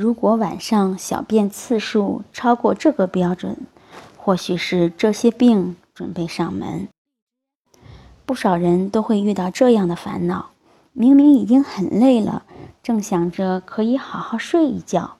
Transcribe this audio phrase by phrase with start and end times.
[0.00, 3.58] 如果晚上小便次数超过这个标准，
[4.16, 6.88] 或许是这些病准备上门。
[8.24, 10.52] 不少人都会遇到这样的烦恼：
[10.94, 12.44] 明明已经很累了，
[12.82, 15.18] 正想着可以好好睡一觉，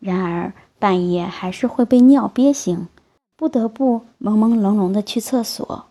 [0.00, 2.88] 然而半夜还是会被尿憋醒，
[3.36, 5.86] 不得不朦朦胧胧的去厕所。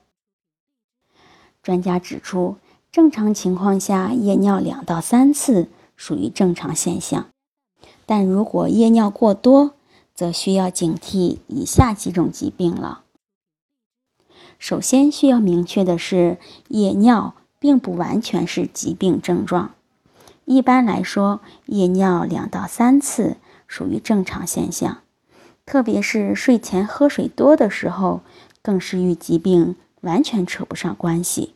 [1.63, 2.57] 专家指出，
[2.91, 7.27] 正常情况下夜尿两到三次属于正常现象。
[8.05, 9.73] 但如果夜尿过多，
[10.13, 13.01] 则需要警惕以下几种疾病了。
[14.57, 16.37] 首先需要明确的是，
[16.69, 19.71] 夜尿并不完全是疾病症状。
[20.45, 24.99] 一般来说，夜尿两到三次属于正常现象，
[25.65, 28.21] 特别是睡前喝水多的时候，
[28.61, 31.55] 更是与疾病完全扯不上关系。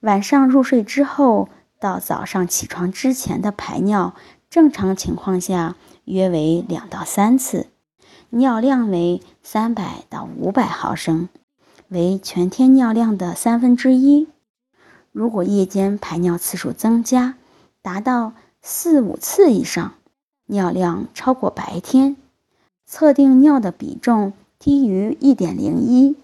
[0.00, 4.14] 晚上入睡之后到早上起床之前的排尿。
[4.52, 7.68] 正常情况下约为两到三次，
[8.28, 11.30] 尿量为三百到五百毫升，
[11.88, 14.28] 为全天尿量的三分之一。
[15.10, 17.36] 如果夜间排尿次数增加，
[17.80, 19.94] 达到四五次以上，
[20.44, 22.18] 尿量超过白天，
[22.84, 26.16] 测定尿的比重低于一点零一，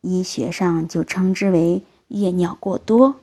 [0.00, 3.14] 医学上就称之为夜尿过多。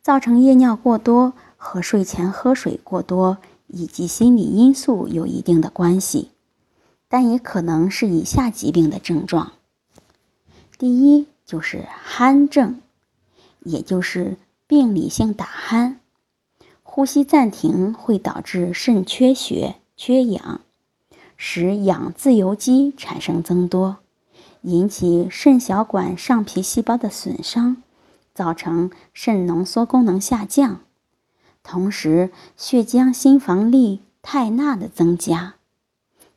[0.00, 1.34] 造成夜尿过多。
[1.62, 6.30] 和睡前喝水过多以及心理因素有一定的关系，
[7.06, 9.52] 但也可能是以下疾病的症状。
[10.78, 12.80] 第一就是鼾症，
[13.60, 15.96] 也就是病理性打鼾，
[16.82, 20.62] 呼吸暂停会导致肾缺血、缺氧，
[21.36, 23.98] 使氧自由基产生增多，
[24.62, 27.82] 引起肾小管上皮细胞的损伤，
[28.34, 30.80] 造成肾浓缩功能下降。
[31.62, 35.54] 同时，血浆心房粒肽钠的增加，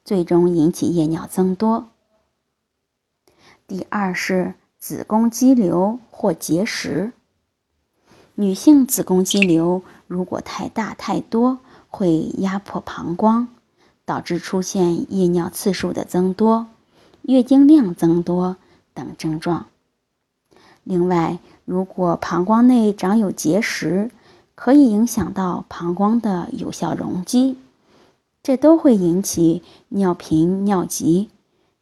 [0.04, 1.90] 最终引起夜尿增多。
[3.66, 7.14] 第二是子宫肌瘤或结石。
[8.36, 13.48] 女性子宫肌瘤如果太大太多，会压迫膀胱，
[14.06, 16.68] 导致出现夜尿次数的增多、
[17.22, 18.58] 月经量增多
[18.94, 19.68] 等症状。
[20.84, 24.12] 另外，如果膀胱内长有结石，
[24.56, 27.58] 可以影响到膀胱的有效容积，
[28.44, 31.30] 这都会引起尿频、尿急，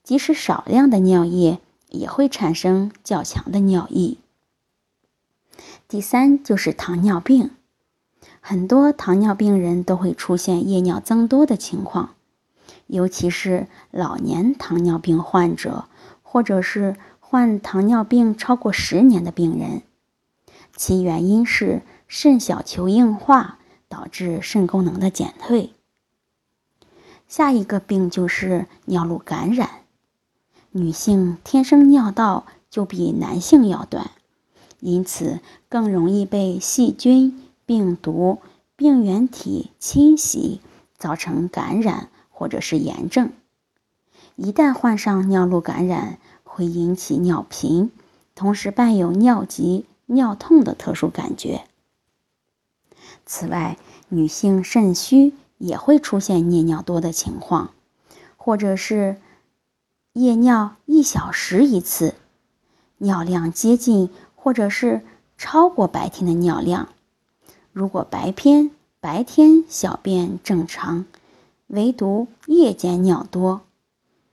[0.04, 1.60] 即使少量的尿液
[1.90, 4.18] 也会产生较强的尿意。
[5.90, 7.52] 第三就是糖尿病，
[8.40, 12.16] 很多糖尿病人都会出现夜尿增多的情况，
[12.88, 15.86] 尤其是老年糖尿病患者，
[16.24, 19.82] 或者是患糖尿病超过十年的病人，
[20.78, 21.82] 其原因是。
[22.14, 23.58] 肾小球硬化
[23.88, 25.72] 导致肾功能的减退。
[27.26, 29.70] 下一个病就是尿路感染，
[30.72, 34.12] 女性天生尿道就比男性要短，
[34.82, 35.40] 因此
[35.70, 38.40] 更容易被细菌、病毒、
[38.76, 40.60] 病原体侵袭，
[40.98, 43.32] 造成感染或者是炎症。
[44.36, 47.90] 一旦患上尿路感染，会引起尿频，
[48.36, 51.64] 同时伴有尿急、尿痛的特殊感觉。
[53.34, 53.78] 此外，
[54.10, 57.72] 女性肾虚也会出现夜尿多的情况，
[58.36, 59.22] 或者是
[60.12, 62.14] 夜尿一小时一次，
[62.98, 65.00] 尿量接近或者是
[65.38, 66.90] 超过白天的尿量。
[67.72, 71.06] 如果白天白天小便正常，
[71.68, 73.62] 唯独夜间尿多，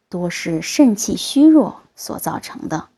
[0.08, 2.88] 多是肾气虚弱所造成的。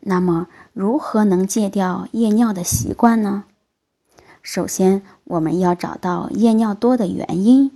[0.00, 3.44] 那么，如何能戒掉夜尿的习惯呢？
[4.44, 7.70] 首先，我们要找到夜尿多的原因。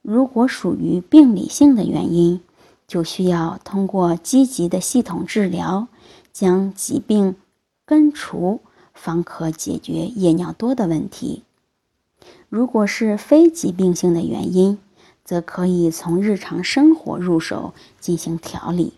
[0.00, 2.40] 如果属于病理性的原因，
[2.88, 5.88] 就需要通过积极的系统治疗，
[6.32, 7.36] 将疾病
[7.84, 8.62] 根除，
[8.94, 11.42] 方可解决夜尿多的问题。
[12.48, 14.78] 如果是非疾病性的原因，
[15.22, 18.94] 则可以从日常生活入手进行调理。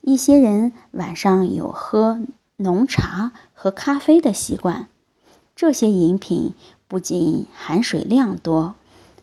[0.00, 2.20] 一些人晚上有喝
[2.56, 4.88] 浓茶和咖啡的习惯。
[5.56, 6.52] 这些饮品
[6.88, 8.74] 不仅含水量多，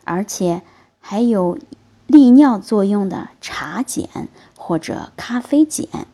[0.05, 0.61] 而且
[0.99, 1.57] 还有
[2.07, 6.07] 利尿作用的茶碱或者咖啡碱。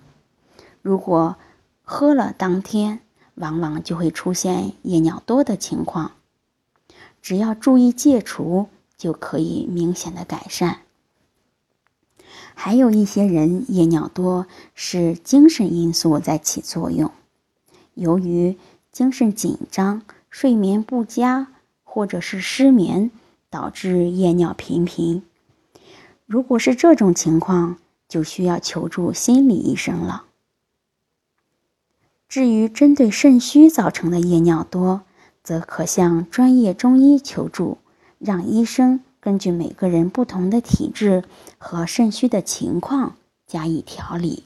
[0.81, 1.35] 如果
[1.83, 2.99] 喝了当天，
[3.35, 6.13] 往往就会出现夜尿多的情况。
[7.21, 10.79] 只要注意戒除，就可以明显的改善。
[12.55, 17.11] 还有一些人夜尿多是精神因素在起作用，
[17.93, 18.57] 由于
[18.97, 20.01] 精神紧张、
[20.31, 21.49] 睡眠不佳
[21.83, 23.11] 或者是失眠，
[23.47, 25.21] 导致夜尿频频。
[26.25, 27.77] 如果是这种情况，
[28.09, 30.23] 就需要求助心理医生了。
[32.27, 35.03] 至于针对肾虚造成的夜尿多，
[35.44, 37.77] 则可向专业中医求助，
[38.17, 41.23] 让医生根据每个人不同的体质
[41.59, 43.15] 和肾虚的情况
[43.45, 44.45] 加以调理。